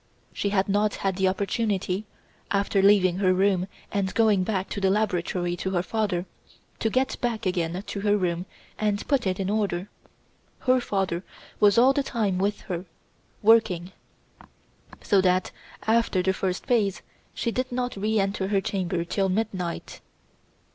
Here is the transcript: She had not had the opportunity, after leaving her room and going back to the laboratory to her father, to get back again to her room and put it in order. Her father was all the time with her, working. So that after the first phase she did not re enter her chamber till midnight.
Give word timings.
She 0.33 0.49
had 0.49 0.67
not 0.67 0.95
had 0.95 1.17
the 1.17 1.27
opportunity, 1.27 2.07
after 2.49 2.81
leaving 2.81 3.17
her 3.19 3.35
room 3.35 3.67
and 3.91 4.11
going 4.15 4.43
back 4.43 4.67
to 4.69 4.81
the 4.81 4.89
laboratory 4.89 5.55
to 5.57 5.69
her 5.69 5.83
father, 5.83 6.25
to 6.79 6.89
get 6.89 7.21
back 7.21 7.45
again 7.45 7.79
to 7.85 7.99
her 7.99 8.17
room 8.17 8.47
and 8.79 9.07
put 9.07 9.27
it 9.27 9.39
in 9.39 9.47
order. 9.47 9.89
Her 10.61 10.81
father 10.81 11.23
was 11.59 11.77
all 11.77 11.93
the 11.93 12.01
time 12.01 12.39
with 12.39 12.61
her, 12.61 12.85
working. 13.43 13.91
So 15.03 15.21
that 15.21 15.51
after 15.85 16.23
the 16.23 16.33
first 16.33 16.65
phase 16.65 17.03
she 17.35 17.51
did 17.51 17.71
not 17.71 17.95
re 17.95 18.17
enter 18.19 18.47
her 18.47 18.59
chamber 18.59 19.03
till 19.05 19.29
midnight. 19.29 20.01